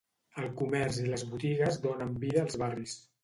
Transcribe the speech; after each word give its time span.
El 0.43 0.47
comerç 0.61 0.97
i 1.03 1.05
les 1.09 1.25
botigues 1.33 1.77
donen 1.85 2.17
vida 2.25 2.43
als 2.47 2.61
barris. 2.65 2.97